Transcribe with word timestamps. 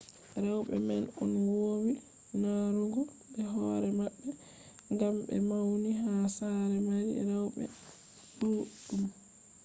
rewɓe 0.43 0.75
man 0.87 1.03
on 1.21 1.31
wowi 1.51 1.93
narrugo 2.41 3.01
be 3.31 3.39
hoore 3.53 3.89
maɓɓe 3.99 4.29
ngam 4.93 5.15
ɓe 5.27 5.35
mauni 5.49 5.91
ha 6.01 6.11
saare 6.37 6.77
mari 6.87 7.11
rewɓe 7.29 7.63
ɗuɗɗum 8.37 9.03